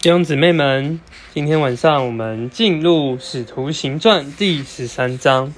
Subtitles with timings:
[0.00, 1.00] 弟兄姊妹们，
[1.34, 5.52] 今天晚上我们进入《使徒行传》第十三章。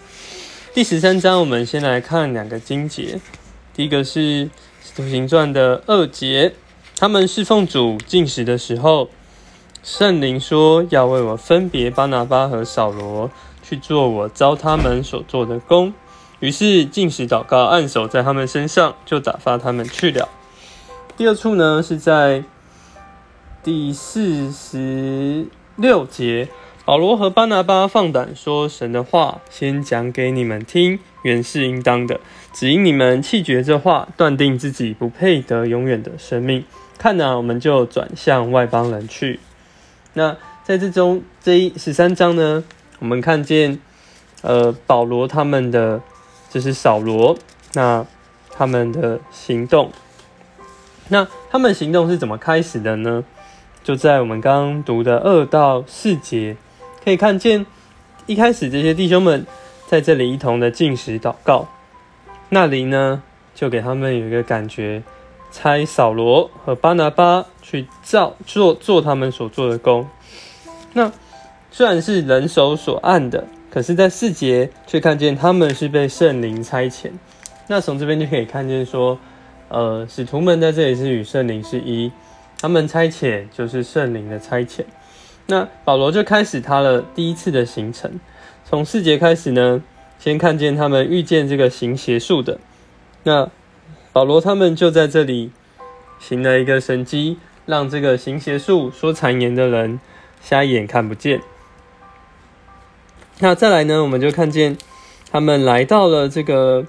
[0.72, 3.20] 第十三章，我们先来看两个经节。
[3.74, 4.46] 第一个是
[4.82, 6.54] 《使徒行传》的二节，
[6.96, 9.10] 他们侍奉主进食的时候，
[9.82, 13.30] 圣灵说要为我分别巴拿巴和扫罗
[13.62, 15.92] 去做我招他们所做的工。
[16.38, 20.30] 于是进食祷告，按手在他们身上，就打发他们去了。
[21.18, 22.42] 第二处呢，是在。
[23.62, 26.48] 第四十六节，
[26.86, 32.20] 保罗和巴拿巴放胆说神的话，先讲给你们听，原是应当的。
[32.54, 36.64] 只因你们弃绝这话，断定自己不配得永远的生命。
[36.96, 39.38] 看呐，我们就转向外邦人去。
[40.14, 42.64] 那在这中这一十三章呢，
[42.98, 43.78] 我们看见，
[44.40, 46.00] 呃，保罗他们的
[46.48, 47.36] 就是扫罗，
[47.74, 48.06] 那
[48.50, 49.92] 他们的行动，
[51.08, 53.22] 那他们行动是怎么开始的呢？
[53.82, 56.56] 就在我们刚刚读的二到四节，
[57.02, 57.64] 可以看见
[58.26, 59.46] 一开始这些弟兄们
[59.88, 61.66] 在这里一同的进食祷告，
[62.50, 63.22] 那里呢
[63.54, 65.02] 就给他们有一个感觉，
[65.50, 70.06] 差扫罗和巴拿巴去造做做他们所做的工。
[70.92, 71.10] 那
[71.70, 77.10] 虽然是人手所按的，可是，在四节却看见他们是被圣灵差遣。
[77.66, 79.18] 那从这边就可以看见说，
[79.68, 82.12] 呃，使徒们在这里是与圣灵是一。
[82.60, 84.84] 他们差遣就是圣灵的差遣，
[85.46, 88.20] 那保罗就开始他的第一次的行程。
[88.66, 89.82] 从四节开始呢，
[90.18, 92.60] 先看见他们遇见这个行邪术的，
[93.22, 93.50] 那
[94.12, 95.52] 保罗他们就在这里
[96.18, 99.98] 行了一个神迹，让这个行邪术说谗言的人
[100.42, 101.40] 瞎眼看不见。
[103.38, 104.76] 那再来呢，我们就看见
[105.32, 106.84] 他们来到了这个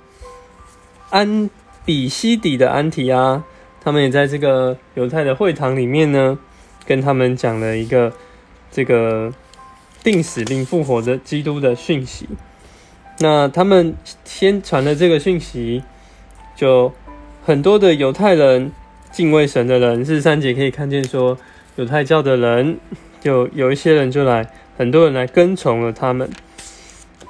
[1.10, 1.50] 安
[1.86, 3.44] 比西底的安提阿。
[3.84, 6.38] 他们也在这个犹太的会堂里面呢，
[6.86, 8.14] 跟他们讲了一个
[8.72, 9.34] 这个
[10.04, 12.28] 定死并复活的基督的讯息。
[13.18, 15.82] 那他们先传的这个讯息，
[16.56, 16.94] 就
[17.44, 18.72] 很多的犹太人
[19.12, 21.38] 敬畏神的人，四十三节可以看见说，
[21.76, 22.78] 犹太教的人
[23.20, 26.30] 就有一些人就来，很多人来跟从了他们。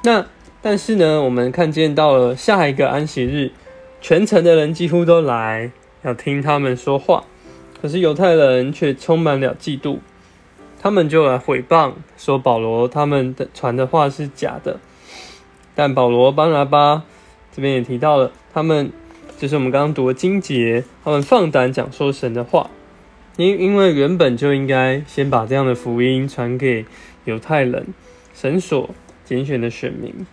[0.03, 0.25] 那
[0.62, 3.51] 但是呢，我们看见到了下一个安息日，
[4.01, 5.72] 全城的人几乎都来。
[6.03, 7.23] 要听他们说话，
[7.81, 10.00] 可是犹太人却充满了嫉妒，
[10.81, 14.79] 他们就来毁谤说保罗他们的传的话是假的。
[15.75, 17.03] 但保罗、巴拿巴
[17.56, 18.91] 这边也提到了，他们
[19.38, 22.69] 就是我们刚刚读的经节，他们放胆讲说神的话，
[23.38, 26.85] 因因为原本就应该先把这样的福音传给
[27.25, 27.88] 犹太人，
[28.33, 28.89] 神所
[29.23, 30.25] 拣选的选民。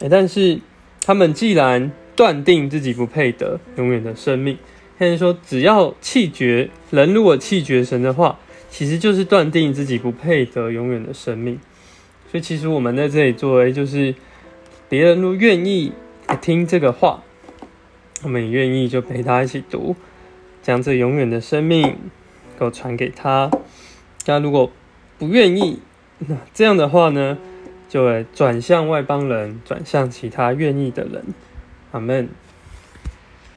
[0.00, 0.60] 哎，但是
[1.04, 4.56] 他们既然断定自己不配得永远的生命。
[5.00, 8.38] 他就说，只要气绝人，如果气绝神的话，
[8.68, 11.58] 其实就是断定自己不配得永远的生命。
[12.30, 14.14] 所以，其实我们在这里作为，就是
[14.90, 15.92] 别人如愿意
[16.42, 17.22] 听这个话，
[18.22, 19.96] 我们也愿意就陪他一起读，
[20.62, 21.96] 将这永远的生命
[22.58, 23.50] 够传给他。
[24.26, 24.70] 那如果
[25.18, 25.80] 不愿意，
[26.18, 27.38] 那这样的话呢，
[27.88, 31.24] 就会转向外邦人，转向其他愿意的人。
[31.92, 32.28] 阿门。